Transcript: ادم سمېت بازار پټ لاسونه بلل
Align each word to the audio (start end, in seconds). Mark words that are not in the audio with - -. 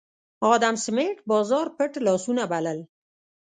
ادم 0.53 0.75
سمېت 0.85 1.17
بازار 1.31 1.67
پټ 1.75 1.91
لاسونه 2.05 2.43
بلل 2.51 2.79